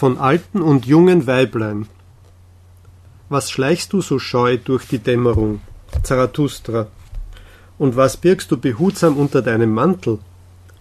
[0.00, 1.86] von alten und jungen Weiblein.
[3.28, 5.60] Was schleichst du so scheu durch die Dämmerung,
[6.02, 6.86] Zarathustra?
[7.76, 10.18] Und was birgst du behutsam unter deinem Mantel?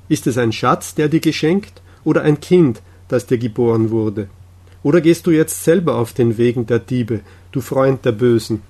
[0.07, 4.29] Ist es ein Schatz, der dir geschenkt, oder ein Kind, das dir geboren wurde?
[4.84, 7.20] Oder gehst du jetzt selber auf den Wegen der Diebe,
[7.51, 8.61] du Freund der Bösen?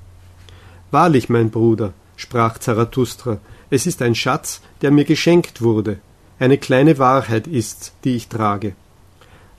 [0.89, 3.37] Wahrlich, mein Bruder, sprach Zarathustra,
[3.69, 5.99] es ist ein Schatz, der mir geschenkt wurde.
[6.39, 8.73] Eine kleine Wahrheit ist's, die ich trage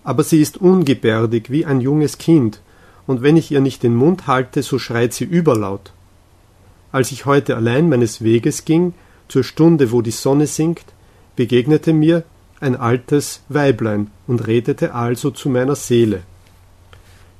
[0.04, 2.60] aber sie ist ungebärdig wie ein junges Kind,
[3.06, 5.92] und wenn ich ihr nicht den Mund halte, so schreit sie überlaut.
[6.92, 8.94] Als ich heute allein meines Weges ging,
[9.28, 10.92] zur Stunde, wo die Sonne sinkt,
[11.36, 12.24] begegnete mir
[12.60, 16.22] ein altes Weiblein und redete also zu meiner Seele.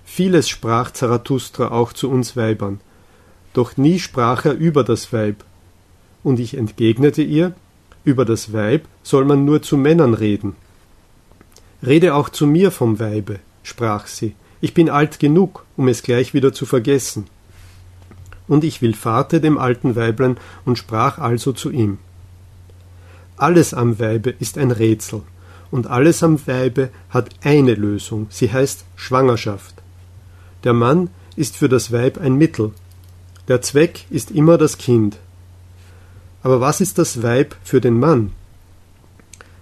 [0.04, 2.80] Vieles sprach Zarathustra auch zu uns Weibern,
[3.52, 5.44] doch nie sprach er über das Weib.
[6.22, 7.54] Und ich entgegnete ihr,
[8.04, 10.56] über das Weib soll man nur zu Männern reden.
[11.84, 16.34] Rede auch zu mir vom Weibe, sprach sie, ich bin alt genug, um es gleich
[16.34, 17.26] wieder zu vergessen.
[18.46, 21.98] Und ich willfahrte dem alten Weiblein und sprach also zu ihm.
[23.36, 25.22] Alles am Weibe ist ein Rätsel,
[25.70, 29.74] und alles am Weibe hat eine Lösung, sie heißt Schwangerschaft.
[30.64, 32.72] Der Mann ist für das Weib ein Mittel,
[33.48, 35.16] der Zweck ist immer das Kind.
[36.42, 38.32] Aber was ist das Weib für den Mann?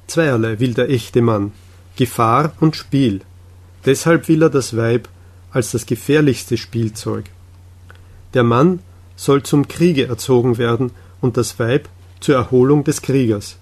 [0.06, 1.52] Zweierlei will der echte Mann.
[1.98, 3.22] Gefahr und Spiel.
[3.84, 5.08] Deshalb will er das Weib
[5.50, 7.24] als das gefährlichste Spielzeug.
[8.34, 8.78] Der Mann
[9.16, 11.88] soll zum Kriege erzogen werden und das Weib
[12.20, 13.56] zur Erholung des Kriegers.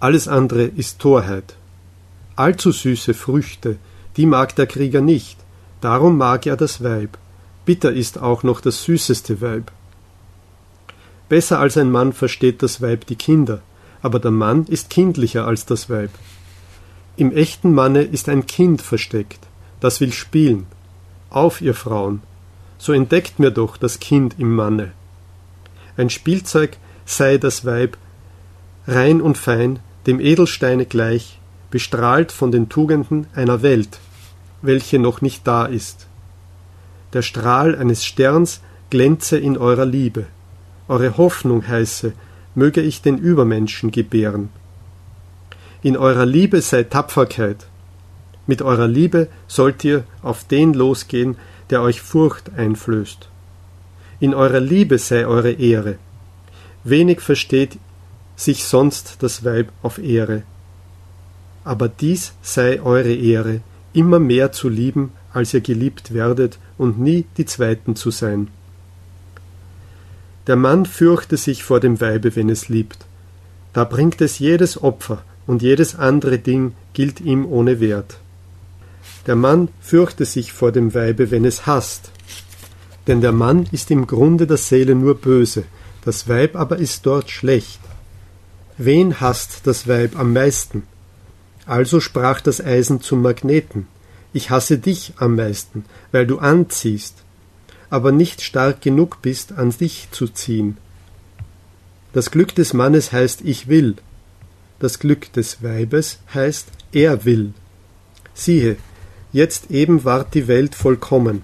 [0.00, 1.56] Alles andere ist Torheit.
[2.36, 3.76] Allzu süße Früchte,
[4.16, 5.36] die mag der Krieger nicht,
[5.82, 7.18] darum mag er das Weib.
[7.66, 9.70] Bitter ist auch noch das süßeste Weib.
[11.28, 13.60] Besser als ein Mann versteht das Weib die Kinder,
[14.00, 16.12] aber der Mann ist kindlicher als das Weib.
[17.18, 19.40] Im echten Manne ist ein Kind versteckt,
[19.80, 20.66] das will spielen.
[21.30, 22.22] Auf, ihr Frauen,
[22.78, 24.92] so entdeckt mir doch das Kind im Manne.
[25.96, 26.76] Ein Spielzeug
[27.06, 27.96] sei das Weib,
[28.86, 31.40] rein und fein, dem Edelsteine gleich,
[31.72, 33.98] bestrahlt von den Tugenden einer Welt,
[34.62, 36.06] welche noch nicht da ist.
[37.14, 38.60] Der Strahl eines Sterns
[38.90, 40.26] glänze in eurer Liebe,
[40.86, 42.12] eure Hoffnung heiße,
[42.54, 44.50] möge ich den Übermenschen gebären.
[45.80, 47.66] In eurer Liebe sei Tapferkeit.
[48.48, 51.36] Mit eurer Liebe sollt ihr auf den losgehen,
[51.70, 53.28] der euch Furcht einflößt.
[54.18, 55.98] In eurer Liebe sei eure Ehre.
[56.82, 57.78] Wenig versteht
[58.34, 60.42] sich sonst das Weib auf Ehre.
[61.62, 63.60] Aber dies sei eure Ehre,
[63.92, 68.48] immer mehr zu lieben, als ihr geliebt werdet und nie die Zweiten zu sein.
[70.48, 73.06] Der Mann fürchte sich vor dem Weibe, wenn es liebt.
[73.72, 78.18] Da bringt es jedes Opfer, und jedes andere Ding gilt ihm ohne Wert.
[79.26, 82.10] Der Mann fürchte sich vor dem Weibe, wenn es hasst.
[83.06, 85.64] Denn der Mann ist im Grunde der Seele nur böse,
[86.04, 87.80] das Weib aber ist dort schlecht.
[88.76, 90.82] Wen hasst das Weib am meisten?
[91.64, 93.86] Also sprach das Eisen zum Magneten.
[94.34, 97.24] Ich hasse dich am meisten, weil du anziehst,
[97.88, 100.76] aber nicht stark genug bist, an dich zu ziehen.
[102.12, 103.96] Das Glück des Mannes heißt ich will,
[104.78, 107.52] das Glück des Weibes heißt, er will.
[108.34, 108.76] Siehe,
[109.32, 111.42] jetzt eben ward die Welt vollkommen.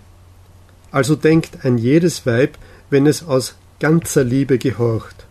[0.90, 2.56] Also denkt ein jedes Weib,
[2.90, 5.26] wenn es aus ganzer Liebe gehorcht.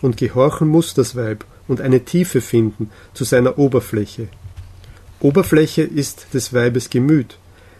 [0.00, 4.28] Und gehorchen muss das Weib und eine Tiefe finden zu seiner Oberfläche.
[5.20, 7.38] Oberfläche ist des Weibes Gemüt,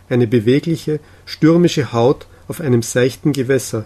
[0.09, 3.85] eine bewegliche, stürmische Haut auf einem seichten Gewässer.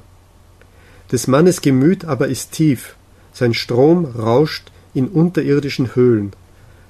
[1.10, 2.96] Des Mannes Gemüt aber ist tief,
[3.34, 6.32] sein Strom rauscht in unterirdischen Höhlen.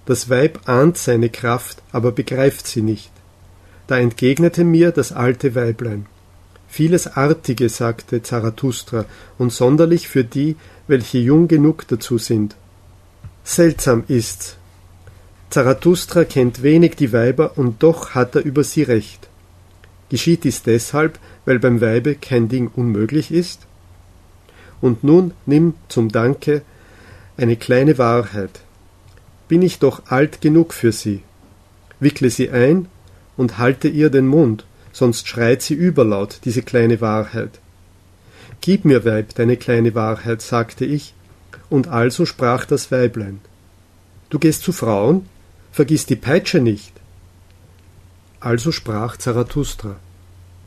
[0.07, 3.11] Das Weib ahnt seine Kraft, aber begreift sie nicht.
[3.87, 6.07] Da entgegnete mir das alte Weiblein.
[6.69, 9.05] Vieles Artige, sagte Zarathustra,
[9.39, 12.57] und sonderlich für die, welche jung genug dazu sind.
[13.45, 14.57] Seltsam ist's.
[15.51, 19.29] Zarathustra kennt wenig die Weiber, und doch hat er über sie recht.
[20.09, 23.67] Geschieht dies deshalb, weil beim Weibe kein Ding unmöglich ist?
[24.81, 26.63] Und nun nimm zum Danke
[27.37, 28.61] eine kleine Wahrheit.
[29.49, 31.23] Bin ich doch alt genug für sie.
[32.01, 32.89] Wickle sie ein
[33.37, 37.61] und halte ihr den Mund, sonst schreit sie überlaut, diese kleine Wahrheit.
[38.61, 41.15] Gib mir, Weib, deine kleine Wahrheit, sagte ich,
[41.69, 43.41] und also sprach das Weiblein.
[44.31, 45.27] Du gehst zu Frauen?
[45.73, 46.93] Vergiss die Peitsche nicht.
[48.41, 49.97] Also sprach Zarathustra.